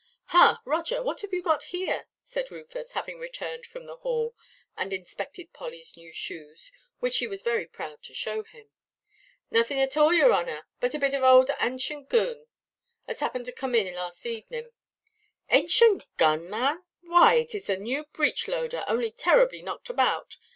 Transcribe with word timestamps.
"Ha, 0.29 0.59
Roger, 0.65 1.03
what 1.03 1.21
have 1.21 1.31
you 1.31 1.43
got 1.43 1.61
here?" 1.65 2.07
said 2.23 2.49
Rufus, 2.49 2.93
having 2.93 3.19
returned 3.19 3.67
from 3.67 3.83
the 3.83 3.97
Hall, 3.97 4.33
and 4.75 4.91
inspected 4.91 5.53
Pollyʼs 5.53 5.95
new 5.95 6.11
shoes, 6.11 6.71
which 6.97 7.13
she 7.13 7.27
was 7.27 7.43
very 7.43 7.67
proud 7.67 8.01
to 8.05 8.13
show 8.15 8.41
him. 8.41 8.71
"Naethin' 9.51 9.77
at 9.77 9.95
all, 9.95 10.11
yer 10.11 10.31
honour, 10.31 10.65
but 10.79 10.95
a 10.95 10.97
bit 10.97 11.13
o' 11.13 11.23
a 11.23 11.29
old 11.31 11.49
anshent 11.59 12.09
goon, 12.09 12.47
as 13.07 13.19
happed 13.19 13.45
to 13.45 13.51
coom 13.51 13.75
in 13.75 13.93
last 13.93 14.23
avening." 14.25 14.71
"Ancient 15.51 16.07
gun, 16.17 16.49
man! 16.49 16.83
Why, 17.01 17.35
it 17.35 17.53
is 17.53 17.69
a 17.69 17.77
new 17.77 18.05
breech–loader, 18.05 18.83
only 18.87 19.11
terribly 19.11 19.61
knocked 19.61 19.91
about. 19.91 20.35